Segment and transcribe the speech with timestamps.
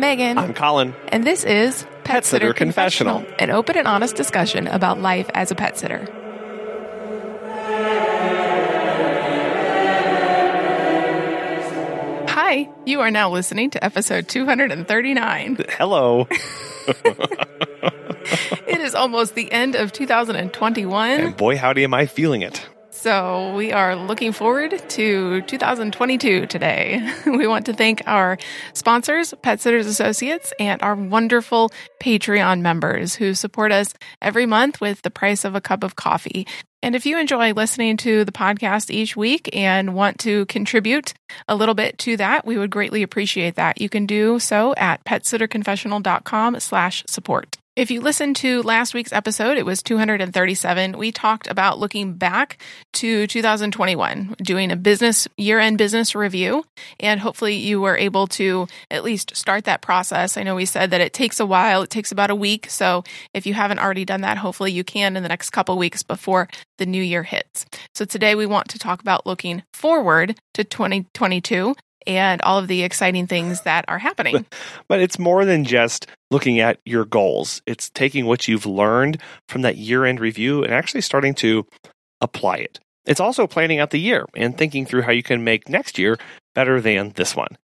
[0.00, 0.38] I'm Megan.
[0.38, 0.94] I'm Colin.
[1.08, 3.22] and this is Pet, Sitter Confessional.
[3.38, 6.06] an open and honest discussion about life as a pet sitter.
[12.30, 15.66] Hi, you are now listening to episode 239.
[15.68, 16.26] Hello.
[18.66, 21.10] It is almost the end of 2021.
[21.10, 22.66] And boy, howdy, am I feeling it.
[23.00, 27.10] So we are looking forward to 2022 today.
[27.24, 28.36] We want to thank our
[28.74, 35.00] sponsors, Pet Sitters Associates, and our wonderful Patreon members who support us every month with
[35.00, 36.46] the price of a cup of coffee.
[36.82, 41.14] And if you enjoy listening to the podcast each week and want to contribute
[41.48, 43.80] a little bit to that, we would greatly appreciate that.
[43.80, 47.56] You can do so at petsitterconfessional.com slash support.
[47.80, 50.98] If you listened to last week's episode, it was 237.
[50.98, 56.62] We talked about looking back to 2021, doing a business year end business review.
[57.00, 60.36] And hopefully you were able to at least start that process.
[60.36, 62.68] I know we said that it takes a while, it takes about a week.
[62.68, 66.02] So if you haven't already done that, hopefully you can in the next couple weeks
[66.02, 67.64] before the new year hits.
[67.94, 71.74] So today we want to talk about looking forward to 2022
[72.06, 74.46] and all of the exciting things that are happening.
[74.88, 77.62] But it's more than just looking at your goals.
[77.66, 81.66] It's taking what you've learned from that year end review and actually starting to
[82.20, 82.78] apply it.
[83.06, 86.18] It's also planning out the year and thinking through how you can make next year
[86.54, 87.56] better than this one.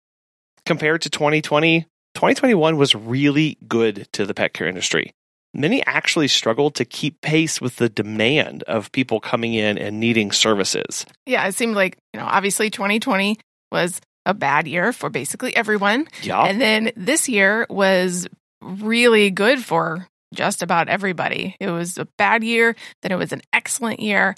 [0.64, 1.82] Compared to 2020,
[2.14, 5.12] 2021 was really good to the pet care industry.
[5.54, 10.32] Many actually struggled to keep pace with the demand of people coming in and needing
[10.32, 11.06] services.
[11.24, 13.38] Yeah, it seemed like, you know, obviously 2020
[13.70, 16.08] was a bad year for basically everyone.
[16.22, 16.42] Yeah.
[16.42, 18.28] And then this year was
[18.60, 21.56] really good for just about everybody.
[21.60, 24.34] It was a bad year, then it was an excellent year.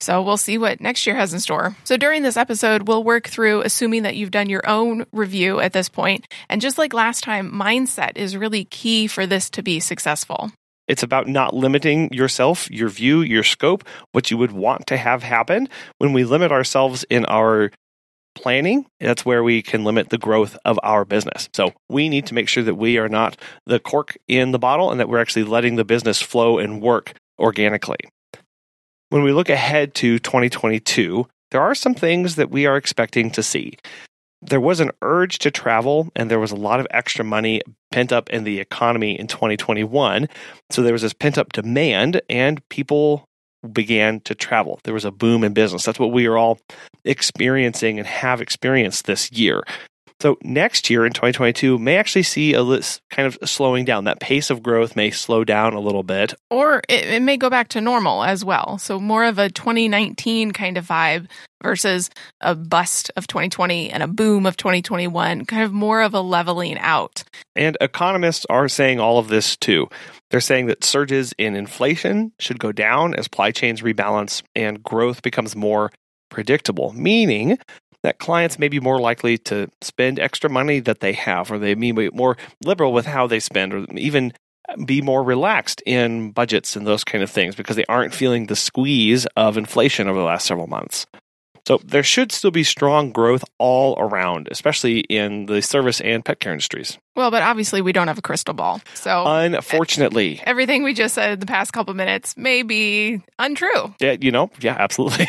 [0.00, 1.76] So we'll see what next year has in store.
[1.82, 5.72] So during this episode, we'll work through assuming that you've done your own review at
[5.72, 6.24] this point.
[6.48, 10.52] And just like last time, mindset is really key for this to be successful.
[10.86, 15.22] It's about not limiting yourself, your view, your scope, what you would want to have
[15.22, 15.68] happen.
[15.98, 17.72] When we limit ourselves in our
[18.38, 21.48] planning, that's where we can limit the growth of our business.
[21.52, 24.90] So we need to make sure that we are not the cork in the bottle
[24.90, 27.98] and that we're actually letting the business flow and work organically.
[29.10, 33.42] When we look ahead to 2022, there are some things that we are expecting to
[33.42, 33.76] see.
[34.40, 37.60] There was an urge to travel, and there was a lot of extra money
[37.90, 40.28] pent up in the economy in 2021.
[40.70, 43.27] So there was this pent up demand, and people
[43.72, 44.80] began to travel.
[44.84, 45.84] There was a boom in business.
[45.84, 46.58] That's what we are all
[47.04, 49.62] experiencing and have experienced this year.
[50.20, 54.04] So next year in 2022 may actually see a lis- kind of slowing down.
[54.04, 56.34] That pace of growth may slow down a little bit.
[56.50, 58.78] Or it, it may go back to normal as well.
[58.78, 61.28] So more of a 2019 kind of vibe
[61.62, 66.20] versus a bust of 2020 and a boom of 2021, kind of more of a
[66.20, 67.22] leveling out.
[67.54, 69.88] And economists are saying all of this too.
[70.30, 75.22] They're saying that surges in inflation should go down as supply chains rebalance and growth
[75.22, 75.92] becomes more
[76.28, 77.58] predictable, meaning
[78.02, 81.74] that clients may be more likely to spend extra money that they have, or they
[81.74, 84.32] may be more liberal with how they spend, or even
[84.84, 88.56] be more relaxed in budgets and those kind of things because they aren't feeling the
[88.56, 91.06] squeeze of inflation over the last several months.
[91.68, 96.40] So there should still be strong growth all around, especially in the service and pet
[96.40, 96.96] care industries.
[97.14, 98.80] Well, but obviously we don't have a crystal ball.
[98.94, 103.94] So eh, Unfortunately, everything we just said in the past couple minutes may be untrue.
[104.00, 105.28] yeah, you know, yeah, absolutely.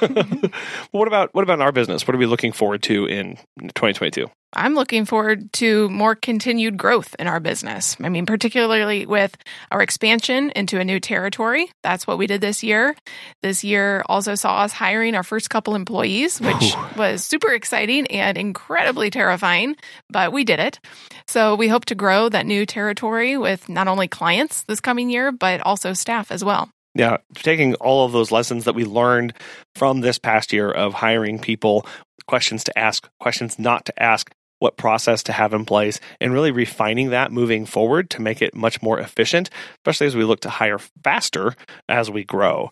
[0.92, 2.06] what about what about in our business?
[2.08, 4.30] What are we looking forward to in 2022?
[4.52, 7.96] I'm looking forward to more continued growth in our business.
[8.00, 9.36] I mean, particularly with
[9.70, 11.70] our expansion into a new territory.
[11.82, 12.96] That's what we did this year.
[13.42, 18.38] This year also saw us hiring our first couple employees, which was super exciting and
[18.38, 19.76] incredibly terrifying,
[20.08, 20.80] but we did it.
[21.28, 25.32] So we hope to grow that new territory with not only clients this coming year,
[25.32, 26.70] but also staff as well.
[26.94, 29.34] Yeah, taking all of those lessons that we learned
[29.74, 31.86] from this past year of hiring people,
[32.26, 36.50] questions to ask, questions not to ask, what process to have in place, and really
[36.50, 40.50] refining that moving forward to make it much more efficient, especially as we look to
[40.50, 41.54] hire faster
[41.88, 42.70] as we grow.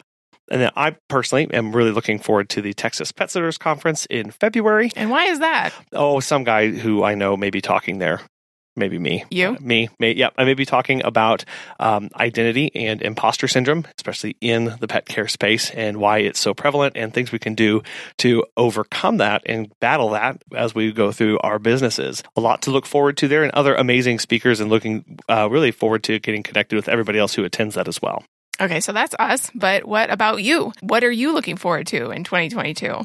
[0.50, 4.31] And then I personally am really looking forward to the Texas Pet Sitters Conference in
[4.31, 4.90] February.
[4.94, 5.72] And why is that?
[5.92, 8.20] Oh, some guy who I know may be talking there.
[8.76, 9.24] Maybe me.
[9.30, 9.56] You?
[9.60, 9.88] Me.
[10.00, 10.34] May, yep.
[10.36, 11.44] I may be talking about
[11.78, 16.54] um, identity and imposter syndrome, especially in the pet care space, and why it's so
[16.54, 17.82] prevalent, and things we can do
[18.18, 22.22] to overcome that and battle that as we go through our businesses.
[22.36, 25.70] A lot to look forward to there, and other amazing speakers, and looking uh, really
[25.70, 28.24] forward to getting connected with everybody else who attends that as well.
[28.60, 29.50] Okay, so that's us.
[29.54, 30.72] But what about you?
[30.80, 33.04] What are you looking forward to in 2022?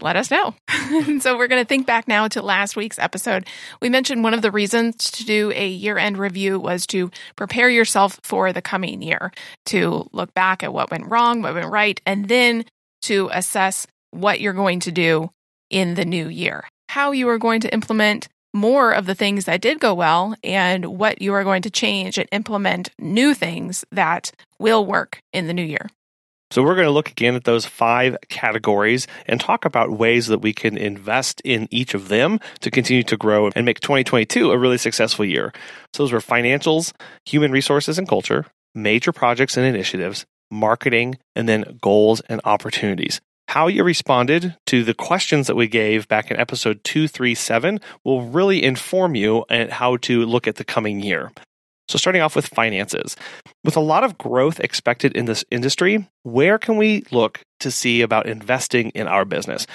[0.00, 0.54] Let us know.
[1.20, 3.46] so we're going to think back now to last week's episode.
[3.80, 8.18] We mentioned one of the reasons to do a year-end review was to prepare yourself
[8.22, 9.32] for the coming year,
[9.66, 12.64] to look back at what went wrong, what went right, and then
[13.02, 15.30] to assess what you're going to do
[15.70, 16.68] in the new year.
[16.88, 20.84] How you are going to implement more of the things that did go well and
[20.84, 25.54] what you are going to change and implement new things that will work in the
[25.54, 25.88] new year.
[26.52, 30.40] So, we're going to look again at those five categories and talk about ways that
[30.40, 34.58] we can invest in each of them to continue to grow and make 2022 a
[34.58, 35.54] really successful year.
[35.94, 36.92] So, those were financials,
[37.24, 38.44] human resources and culture,
[38.74, 43.22] major projects and initiatives, marketing, and then goals and opportunities.
[43.48, 48.62] How you responded to the questions that we gave back in episode 237 will really
[48.62, 51.32] inform you and how to look at the coming year.
[51.92, 53.16] So, starting off with finances.
[53.64, 58.00] With a lot of growth expected in this industry, where can we look to see
[58.00, 59.66] about investing in our business?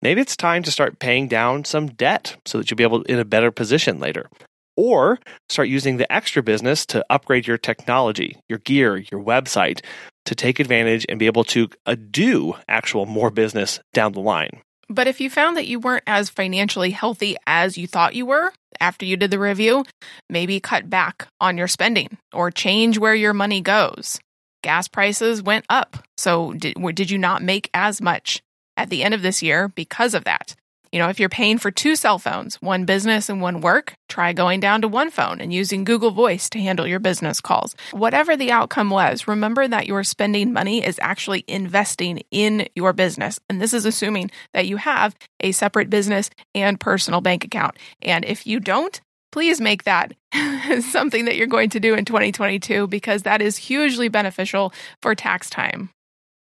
[0.00, 3.12] Maybe it's time to start paying down some debt so that you'll be able to,
[3.12, 4.30] in a better position later.
[4.74, 5.18] Or
[5.50, 9.84] start using the extra business to upgrade your technology, your gear, your website
[10.24, 14.62] to take advantage and be able to uh, do actual more business down the line.
[14.88, 18.50] But if you found that you weren't as financially healthy as you thought you were
[18.80, 19.84] after you did the review,
[20.28, 24.20] maybe cut back on your spending or change where your money goes.
[24.62, 25.96] Gas prices went up.
[26.16, 28.42] So, did, did you not make as much
[28.76, 30.54] at the end of this year because of that?
[30.92, 34.32] You know, if you're paying for two cell phones, one business and one work, try
[34.32, 37.76] going down to one phone and using Google Voice to handle your business calls.
[37.92, 43.38] Whatever the outcome was, remember that your spending money is actually investing in your business.
[43.48, 47.76] And this is assuming that you have a separate business and personal bank account.
[48.02, 49.00] And if you don't,
[49.30, 50.14] please make that
[50.90, 54.72] something that you're going to do in 2022 because that is hugely beneficial
[55.02, 55.90] for tax time.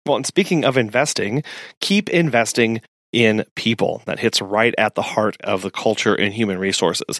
[0.06, 1.42] Well, and speaking of investing,
[1.80, 2.80] keep investing
[3.16, 4.02] in people.
[4.04, 7.18] That hits right at the heart of the culture in human resources.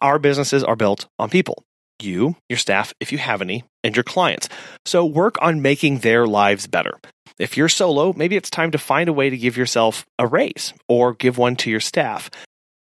[0.00, 1.62] Our businesses are built on people.
[2.02, 4.48] You, your staff, if you have any, and your clients.
[4.86, 6.98] So work on making their lives better.
[7.38, 10.72] If you're solo, maybe it's time to find a way to give yourself a raise
[10.88, 12.30] or give one to your staff.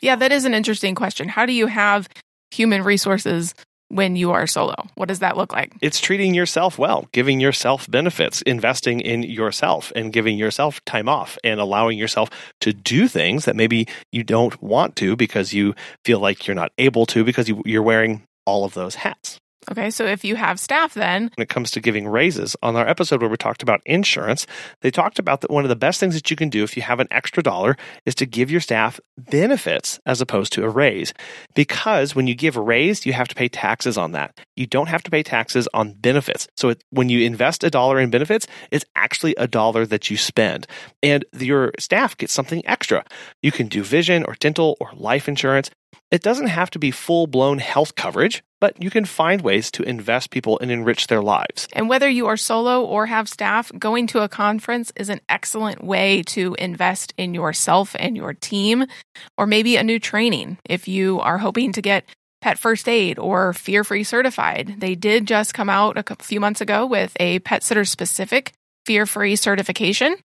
[0.02, 1.28] Yeah, that is an interesting question.
[1.28, 2.08] How do you have
[2.52, 3.54] human resources
[3.94, 4.76] when you are solo?
[4.96, 5.74] What does that look like?
[5.82, 11.38] It's treating yourself well, giving yourself benefits, investing in yourself, and giving yourself time off
[11.44, 12.30] and allowing yourself
[12.62, 16.72] to do things that maybe you don't want to because you feel like you're not
[16.78, 19.40] able to because you, are wearing all of those hats.
[19.72, 22.88] Okay, so if you have staff, then when it comes to giving raises, on our
[22.88, 24.46] episode where we talked about insurance,
[24.82, 26.84] they talked about that one of the best things that you can do if you
[26.84, 31.14] have an extra dollar is to give your staff benefits as opposed to a raise.
[31.56, 34.40] Because when you give a raise, you have to pay taxes on that.
[34.56, 36.48] You don't have to pay taxes on benefits.
[36.56, 40.18] So it, when you invest a dollar in benefits, it's actually a dollar that you
[40.18, 40.68] spend,
[41.02, 43.06] and your staff gets something extra.
[43.42, 45.70] You can do vision or dental or life insurance.
[46.12, 49.84] It doesn't have to be full blown health coverage, but you can find ways to
[49.84, 51.68] invest people and enrich their lives.
[51.74, 55.84] And whether you are solo or have staff, going to a conference is an excellent
[55.84, 58.86] way to invest in yourself and your team,
[59.38, 62.06] or maybe a new training if you are hoping to get
[62.42, 64.76] pet first aid or fear free certified.
[64.78, 68.54] They did just come out a few months ago with a pet sitter specific
[68.86, 70.18] fear free certification.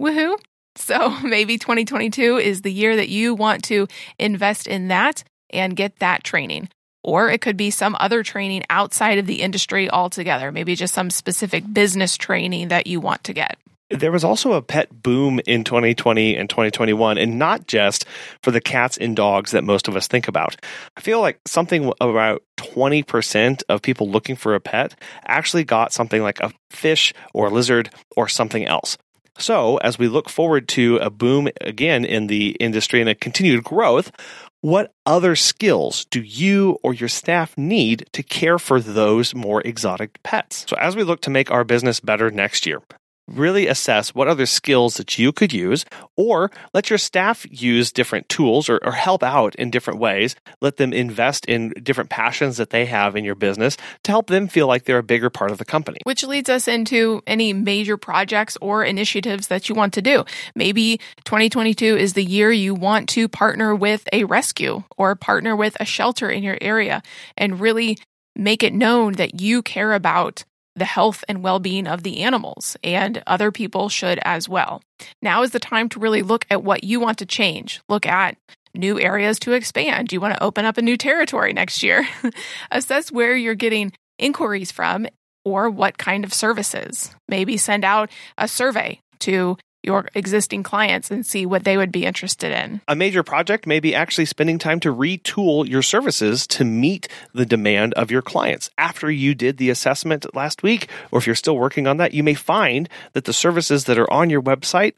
[0.00, 0.36] Woohoo!
[0.76, 3.88] So maybe 2022 is the year that you want to
[4.18, 6.68] invest in that and get that training.
[7.04, 11.10] Or it could be some other training outside of the industry altogether, maybe just some
[11.10, 13.58] specific business training that you want to get.
[13.90, 18.06] There was also a pet boom in 2020 and 2021, and not just
[18.42, 20.56] for the cats and dogs that most of us think about.
[20.96, 24.94] I feel like something about 20% of people looking for a pet
[25.26, 28.96] actually got something like a fish or a lizard or something else.
[29.38, 33.64] So, as we look forward to a boom again in the industry and a continued
[33.64, 34.12] growth,
[34.60, 40.22] what other skills do you or your staff need to care for those more exotic
[40.22, 40.64] pets?
[40.68, 42.82] So, as we look to make our business better next year,
[43.28, 45.84] really assess what other skills that you could use,
[46.16, 50.36] or let your staff use different tools or, or, help out in different ways.
[50.60, 54.48] Let them invest in different passions that they have in your business to help them
[54.48, 55.98] feel like they're a bigger part of the company.
[56.04, 60.24] Which leads us into any major projects or initiatives that you want to do.
[60.54, 65.76] Maybe 2022 is the year you want to partner with a rescue or partner with
[65.80, 67.02] a shelter in your area
[67.36, 67.98] and really
[68.36, 72.76] make it known that you care about the health and well being of the animals,
[72.82, 74.82] and other people should as well.
[75.20, 77.80] Now is the time to really look at what you want to change.
[77.88, 78.36] Look at
[78.74, 80.08] new areas to expand.
[80.08, 82.06] Do you want to open up a new territory next year?
[82.70, 85.06] Assess where you're getting inquiries from
[85.44, 87.14] or what kind of services.
[87.28, 92.04] Maybe send out a survey to your existing clients and see what they would be
[92.04, 92.80] interested in.
[92.88, 97.46] A major project may be actually spending time to retool your services to meet the
[97.46, 98.70] demand of your clients.
[98.78, 102.22] After you did the assessment last week, or if you're still working on that, you
[102.22, 104.94] may find that the services that are on your website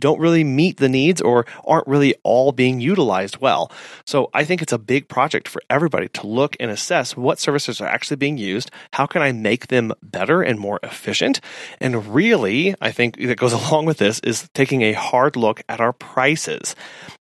[0.00, 3.70] don't really meet the needs or aren't really all being utilized well.
[4.06, 7.80] So I think it's a big project for everybody to look and assess what services
[7.80, 8.70] are actually being used.
[8.92, 11.40] How can I make them better and more efficient?
[11.80, 15.80] And really, I think that goes along with this is taking a hard look at
[15.80, 16.74] our prices.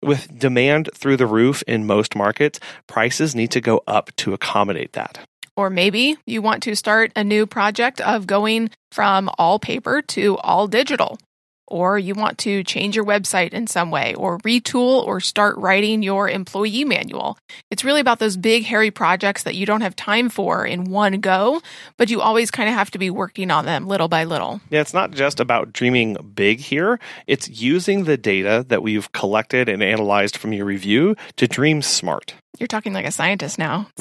[0.01, 4.93] With demand through the roof in most markets, prices need to go up to accommodate
[4.93, 5.19] that.
[5.55, 10.37] Or maybe you want to start a new project of going from all paper to
[10.37, 11.17] all digital
[11.67, 16.03] or you want to change your website in some way, or retool or start writing
[16.03, 17.37] your employee manual.
[17.71, 21.19] It's really about those big, hairy projects that you don't have time for in one
[21.19, 21.61] go,
[21.97, 24.61] but you always kind of have to be working on them little by little.
[24.69, 29.69] Yeah, it's not just about dreaming big here, it's using the data that we've collected
[29.69, 32.35] and analyzed from your review to dream smart.
[32.59, 33.87] You're talking like a scientist now.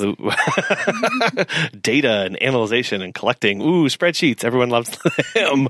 [1.81, 3.63] Data and analyzation and collecting.
[3.63, 4.45] Ooh, spreadsheets.
[4.45, 4.91] Everyone loves
[5.35, 5.69] them.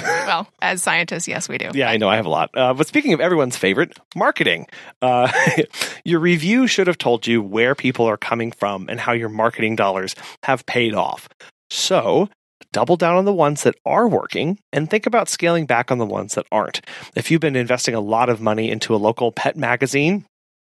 [0.00, 1.70] well, as scientists, yes, we do.
[1.74, 2.08] Yeah, I know.
[2.08, 2.50] I have a lot.
[2.54, 4.68] Uh, but speaking of everyone's favorite, marketing.
[5.00, 5.30] Uh,
[6.04, 9.74] your review should have told you where people are coming from and how your marketing
[9.74, 11.28] dollars have paid off.
[11.68, 12.28] So
[12.72, 16.06] double down on the ones that are working and think about scaling back on the
[16.06, 16.80] ones that aren't.
[17.14, 20.24] If you've been investing a lot of money into a local pet magazine,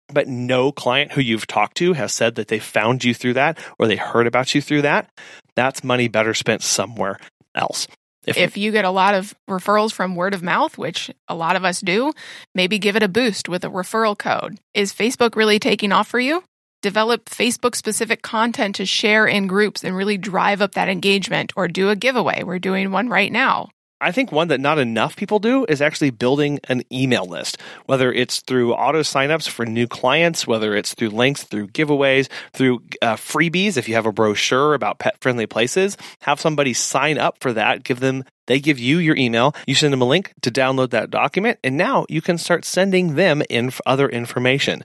[0.09, 3.59] but no client who you've talked to has said that they found you through that
[3.79, 5.09] or they heard about you through that,
[5.55, 7.19] that's money better spent somewhere
[7.55, 7.87] else.
[8.27, 11.57] If, if, you get a lot of referrals from word of mouth, which a lot
[11.57, 12.13] of us do,
[12.55, 14.59] maybe give it a boost with a referral code.
[14.73, 16.43] Is Facebook really taking off for you?
[16.81, 21.69] Develop Facebook specific content to share in groups and really drive up that engagement or
[21.69, 22.43] do a giveaway.
[22.45, 23.69] We're doing one right now.
[24.01, 28.13] I think one that not enough people do is actually building an email list, whether
[28.13, 33.17] it's through auto signups for new clients, whether it's through links, through giveaways, through uh,
[33.17, 33.77] freebies.
[33.77, 37.85] If you have a brochure about pet friendly places, have somebody sign up for that.
[37.85, 39.55] Give them, they give you your email.
[39.67, 41.59] You send them a link to download that document.
[41.65, 44.83] And now you can start sending them in other information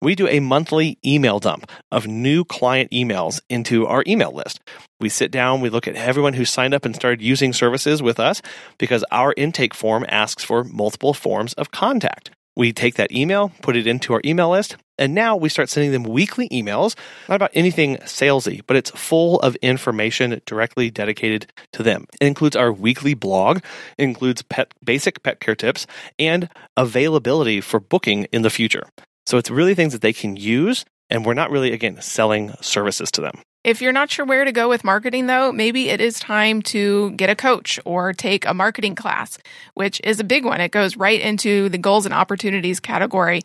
[0.00, 4.60] we do a monthly email dump of new client emails into our email list.
[5.00, 8.18] We sit down, we look at everyone who signed up and started using services with
[8.18, 8.42] us
[8.78, 12.30] because our intake form asks for multiple forms of contact.
[12.56, 15.92] We take that email, put it into our email list, and now we start sending
[15.92, 16.94] them weekly emails,
[17.28, 22.06] not about anything salesy, but it's full of information directly dedicated to them.
[22.20, 23.60] It includes our weekly blog,
[23.98, 25.86] includes pet, basic pet care tips,
[26.18, 28.88] and availability for booking in the future.
[29.30, 33.12] So it's really things that they can use, and we're not really, again, selling services
[33.12, 33.40] to them.
[33.62, 37.12] If you're not sure where to go with marketing, though, maybe it is time to
[37.12, 39.38] get a coach or take a marketing class,
[39.74, 40.60] which is a big one.
[40.60, 43.42] It goes right into the goals and opportunities category.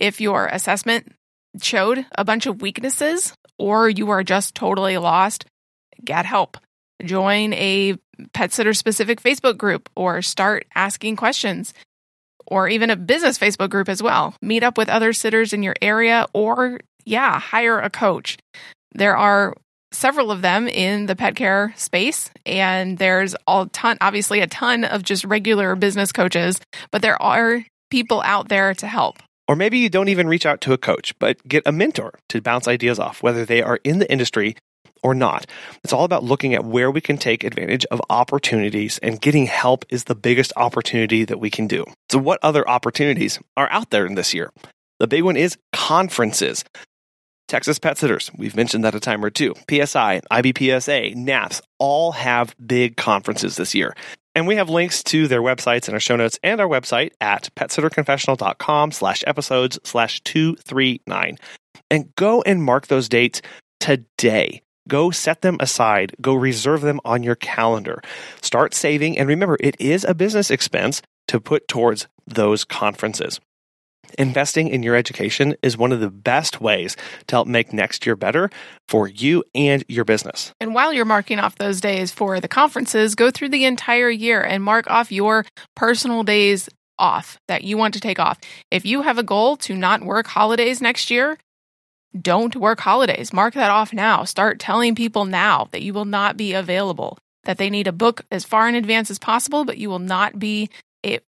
[0.00, 1.12] If your assessment
[1.60, 5.44] showed a bunch of weaknesses or you are just totally lost,
[6.02, 6.56] get help.
[7.04, 7.98] Join a
[8.32, 11.74] pet sitter specific Facebook group or start asking questions
[12.48, 14.34] or even a business Facebook group as well.
[14.42, 18.36] Meet up with other sitters in your area or, yeah, hire a coach.
[18.94, 19.54] There are
[19.92, 24.84] several of them in the pet care space and there's a ton obviously a ton
[24.84, 29.16] of just regular business coaches but there are people out there to help
[29.48, 32.42] or maybe you don't even reach out to a coach but get a mentor to
[32.42, 34.54] bounce ideas off whether they are in the industry
[35.02, 35.46] or not.
[35.84, 39.84] It's all about looking at where we can take advantage of opportunities, and getting help
[39.88, 41.84] is the biggest opportunity that we can do.
[42.10, 44.52] So, what other opportunities are out there in this year?
[44.98, 46.64] The big one is conferences.
[47.48, 49.54] Texas Pet Sitters, we've mentioned that a time or two.
[49.70, 53.94] PSI, IBPSA, NAPS all have big conferences this year.
[54.34, 57.48] And we have links to their websites in our show notes and our website at
[57.56, 61.38] petsitterconfessional.com slash episodes slash 239.
[61.90, 63.40] And go and mark those dates
[63.80, 64.60] today.
[64.88, 66.14] Go set them aside.
[66.20, 68.02] Go reserve them on your calendar.
[68.40, 69.18] Start saving.
[69.18, 73.40] And remember, it is a business expense to put towards those conferences.
[74.18, 78.16] Investing in your education is one of the best ways to help make next year
[78.16, 78.48] better
[78.88, 80.52] for you and your business.
[80.60, 84.40] And while you're marking off those days for the conferences, go through the entire year
[84.42, 85.44] and mark off your
[85.76, 88.38] personal days off that you want to take off.
[88.70, 91.38] If you have a goal to not work holidays next year,
[92.20, 93.32] don't work holidays.
[93.32, 94.24] Mark that off now.
[94.24, 98.24] Start telling people now that you will not be available, that they need to book
[98.30, 100.70] as far in advance as possible, but you will not be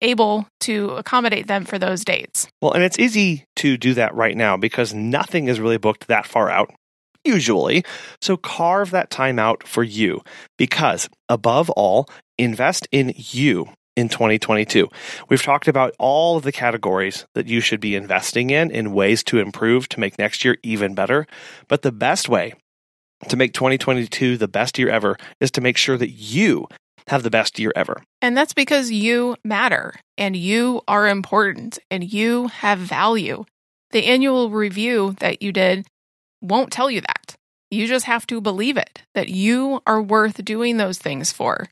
[0.01, 2.48] able to accommodate them for those dates.
[2.62, 6.25] Well, and it's easy to do that right now because nothing is really booked that
[6.25, 6.74] far out,
[7.24, 7.84] usually.
[8.22, 10.22] So carve that time out for you
[10.58, 14.90] because, above all, invest in you in 2022.
[15.30, 19.24] We've talked about all of the categories that you should be investing in in ways
[19.25, 21.25] to improve to make next year even better.
[21.68, 22.54] But the best way
[23.30, 26.68] to make 2022 the best year ever is to make sure that you
[27.08, 28.02] have the best year ever.
[28.22, 33.46] And that's because you matter and you are important and you have value.
[33.92, 35.86] The annual review that you did
[36.42, 37.36] won't tell you that.
[37.72, 41.68] You just have to believe it that you are worth doing those things for.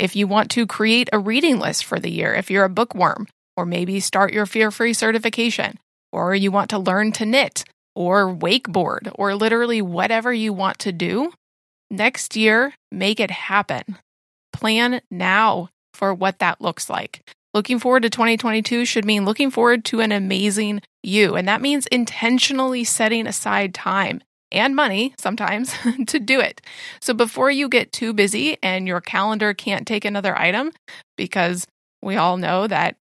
[0.00, 3.26] If you want to create a reading list for the year, if you're a bookworm,
[3.54, 5.78] or maybe start your fear free certification,
[6.10, 7.64] or you want to learn to knit,
[7.94, 11.32] or wakeboard, or literally whatever you want to do,
[11.90, 13.98] next year, make it happen.
[14.54, 17.20] Plan now for what that looks like.
[17.52, 21.36] Looking forward to 2022 should mean looking forward to an amazing you.
[21.36, 25.74] And that means intentionally setting aside time and money sometimes
[26.06, 26.60] to do it.
[27.00, 30.72] So before you get too busy and your calendar can't take another item,
[31.16, 31.66] because
[32.02, 32.96] we all know that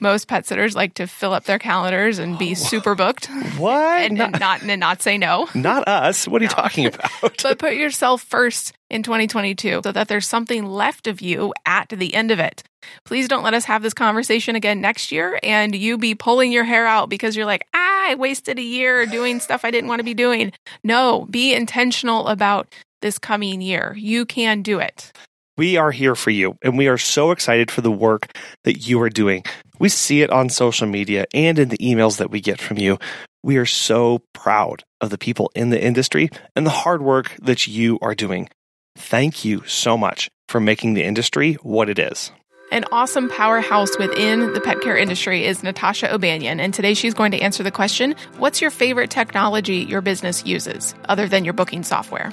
[0.00, 3.26] most pet sitters like to fill up their calendars and be super booked.
[3.58, 4.02] What?
[4.02, 5.48] and, and not and not say no.
[5.54, 6.26] Not us.
[6.26, 7.10] What are you talking about?
[7.42, 12.14] but put yourself first in 2022 so that there's something left of you at the
[12.14, 12.62] end of it.
[13.04, 16.64] Please don't let us have this conversation again next year and you be pulling your
[16.64, 20.00] hair out because you're like, ah, I wasted a year doing stuff I didn't want
[20.00, 20.52] to be doing.
[20.82, 22.68] No, be intentional about
[23.00, 23.94] this coming year.
[23.98, 25.12] You can do it.
[25.56, 29.00] We are here for you, and we are so excited for the work that you
[29.02, 29.44] are doing.
[29.78, 32.98] We see it on social media and in the emails that we get from you.
[33.44, 37.68] We are so proud of the people in the industry and the hard work that
[37.68, 38.48] you are doing.
[38.96, 42.32] Thank you so much for making the industry what it is.
[42.74, 47.30] An awesome powerhouse within the pet care industry is Natasha O'Banion, and today she's going
[47.30, 51.84] to answer the question What's your favorite technology your business uses, other than your booking
[51.84, 52.32] software?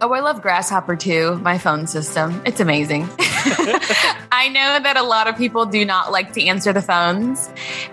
[0.00, 2.40] Oh, I love Grasshopper too, my phone system.
[2.46, 3.06] It's amazing.
[3.18, 7.50] I know that a lot of people do not like to answer the phones,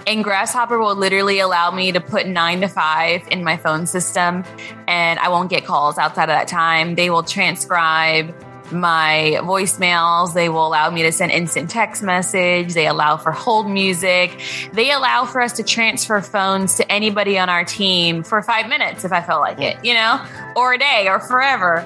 [0.07, 4.45] and Grasshopper will literally allow me to put nine to five in my phone system,
[4.87, 6.95] and I won't get calls outside of that time.
[6.95, 8.33] They will transcribe
[8.71, 10.33] my voicemails.
[10.33, 12.73] They will allow me to send instant text message.
[12.73, 14.39] They allow for hold music.
[14.73, 19.05] They allow for us to transfer phones to anybody on our team for five minutes
[19.05, 20.23] if I felt like it, you know,
[20.55, 21.85] or a day or forever.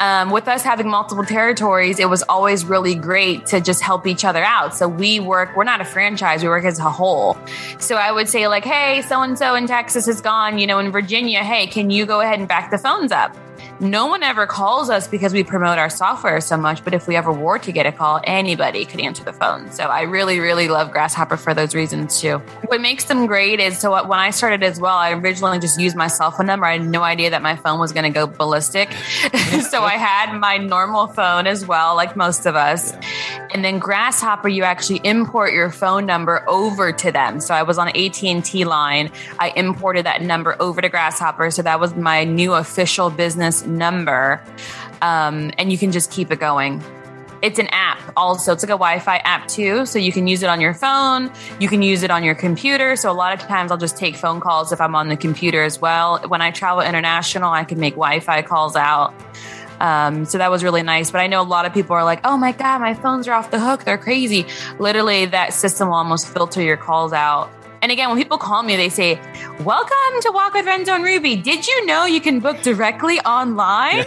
[0.00, 4.24] Um, with us having multiple territories, it was always really great to just help each
[4.24, 4.74] other out.
[4.74, 7.36] So we work, we're not a franchise, we work as a whole.
[7.80, 10.78] So I would say, like, hey, so and so in Texas is gone, you know,
[10.78, 13.36] in Virginia, hey, can you go ahead and back the phones up?
[13.80, 16.84] No one ever calls us because we promote our software so much.
[16.84, 19.70] But if we ever were to get a call, anybody could answer the phone.
[19.70, 22.38] So I really, really love Grasshopper for those reasons too.
[22.66, 25.96] What makes them great is so when I started as well, I originally just used
[25.96, 26.66] my cell phone number.
[26.66, 28.92] I had no idea that my phone was going to go ballistic.
[29.70, 32.92] so I had my normal phone as well, like most of us.
[33.52, 37.40] And then Grasshopper, you actually import your phone number over to them.
[37.40, 39.10] So I was on AT&T line.
[39.38, 41.50] I imported that number over to Grasshopper.
[41.50, 44.42] So that was my new official business number.
[45.00, 46.82] Um, and you can just keep it going.
[47.40, 48.52] It's an app also.
[48.52, 49.86] It's like a Wi Fi app too.
[49.86, 51.30] So you can use it on your phone.
[51.60, 52.96] You can use it on your computer.
[52.96, 55.62] So a lot of times I'll just take phone calls if I'm on the computer
[55.62, 56.18] as well.
[56.26, 59.14] When I travel international, I can make Wi Fi calls out.
[59.80, 61.10] Um, so that was really nice.
[61.10, 63.32] But I know a lot of people are like, oh my God, my phones are
[63.32, 63.84] off the hook.
[63.84, 64.46] They're crazy.
[64.78, 67.50] Literally, that system will almost filter your calls out
[67.82, 69.20] and again, when people call me, they say,
[69.60, 71.36] Welcome to Walk with Renzo and Ruby.
[71.36, 74.04] Did you know you can book directly online?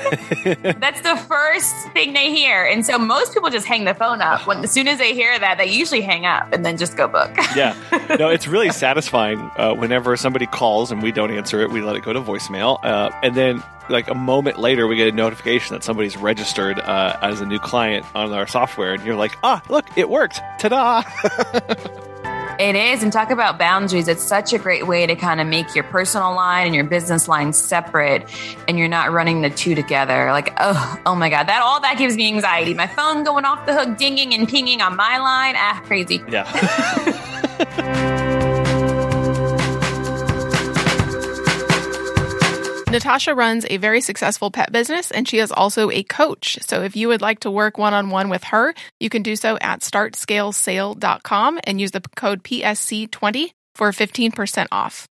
[0.62, 2.64] That's the first thing they hear.
[2.64, 4.48] And so most people just hang the phone up.
[4.48, 7.08] When as soon as they hear that, they usually hang up and then just go
[7.08, 7.36] book.
[7.56, 7.76] yeah.
[8.18, 11.96] No, it's really satisfying uh, whenever somebody calls and we don't answer it, we let
[11.96, 12.80] it go to voicemail.
[12.84, 17.18] Uh, and then like a moment later, we get a notification that somebody's registered uh,
[17.22, 20.40] as a new client on our software, and you're like, ah, look, it worked!
[20.60, 21.04] Ta-da!
[22.62, 23.02] It is.
[23.02, 24.08] And talk about boundaries.
[24.08, 27.28] It's such a great way to kind of make your personal line and your business
[27.28, 28.30] line separate
[28.67, 30.28] and you're not running the two together.
[30.32, 31.47] Like, oh, oh my God.
[31.47, 32.76] That all that gives me anxiety.
[32.76, 35.56] My phone going off the hook, dinging and pinging on my line.
[35.58, 36.24] Ah, crazy.
[36.30, 37.28] Yeah.
[42.91, 46.60] Natasha runs a very successful pet business and she is also a coach.
[46.62, 49.38] So if you would like to work one on one with her, you can do
[49.38, 55.08] so at startscalesale.com and use the code PSC20 for 15% off.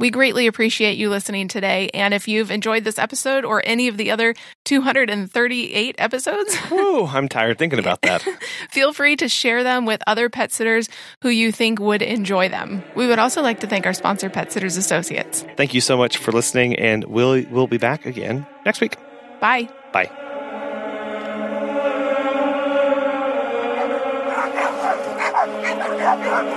[0.00, 1.90] We greatly appreciate you listening today.
[1.92, 4.34] And if you've enjoyed this episode or any of the other
[4.64, 8.22] 238 episodes, Ooh, I'm tired thinking about that.
[8.70, 10.88] feel free to share them with other pet sitters
[11.20, 12.82] who you think would enjoy them.
[12.96, 15.44] We would also like to thank our sponsor, Pet Sitters Associates.
[15.58, 18.96] Thank you so much for listening, and we'll, we'll be back again next week.
[19.38, 19.68] Bye.
[19.92, 20.08] Bye.